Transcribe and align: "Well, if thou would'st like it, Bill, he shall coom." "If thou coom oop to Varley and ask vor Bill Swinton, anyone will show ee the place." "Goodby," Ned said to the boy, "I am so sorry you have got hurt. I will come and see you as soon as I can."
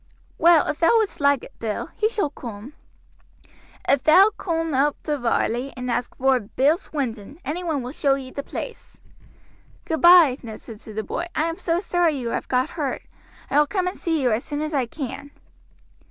"Well, 0.39 0.65
if 0.65 0.79
thou 0.79 0.97
would'st 0.97 1.21
like 1.21 1.43
it, 1.43 1.59
Bill, 1.59 1.91
he 1.95 2.09
shall 2.09 2.31
coom." 2.31 2.73
"If 3.87 4.03
thou 4.03 4.31
coom 4.35 4.73
oop 4.73 4.95
to 5.03 5.19
Varley 5.19 5.73
and 5.77 5.91
ask 5.91 6.15
vor 6.17 6.39
Bill 6.39 6.75
Swinton, 6.77 7.37
anyone 7.45 7.83
will 7.83 7.91
show 7.91 8.17
ee 8.17 8.31
the 8.31 8.41
place." 8.41 8.97
"Goodby," 9.85 10.39
Ned 10.41 10.59
said 10.59 10.79
to 10.79 10.93
the 10.95 11.03
boy, 11.03 11.27
"I 11.35 11.43
am 11.43 11.59
so 11.59 11.79
sorry 11.79 12.15
you 12.17 12.29
have 12.29 12.47
got 12.47 12.71
hurt. 12.71 13.03
I 13.51 13.59
will 13.59 13.67
come 13.67 13.85
and 13.85 13.95
see 13.95 14.19
you 14.19 14.31
as 14.31 14.43
soon 14.43 14.61
as 14.63 14.73
I 14.73 14.87
can." 14.87 15.29